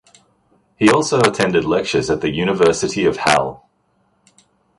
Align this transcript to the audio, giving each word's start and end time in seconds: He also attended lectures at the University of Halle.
He 0.77 0.89
also 0.89 1.19
attended 1.19 1.63
lectures 1.63 2.09
at 2.09 2.21
the 2.21 2.31
University 2.31 3.05
of 3.05 3.17
Halle. 3.17 3.69